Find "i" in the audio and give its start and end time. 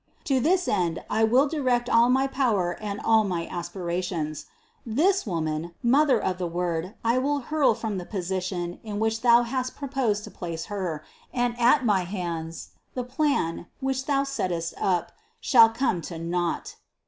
1.11-1.23, 7.05-7.19